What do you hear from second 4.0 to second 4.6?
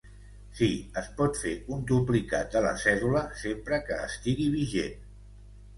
estigui